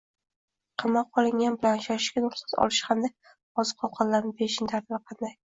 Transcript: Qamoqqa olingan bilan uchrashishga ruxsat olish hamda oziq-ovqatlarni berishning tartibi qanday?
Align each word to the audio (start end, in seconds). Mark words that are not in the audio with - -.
Qamoqqa 0.83 1.21
olingan 1.23 1.57
bilan 1.65 1.77
uchrashishga 1.83 2.23
ruxsat 2.25 2.57
olish 2.65 2.81
hamda 2.89 3.13
oziq-ovqatlarni 3.65 4.37
berishning 4.41 4.73
tartibi 4.77 5.01
qanday? 5.13 5.41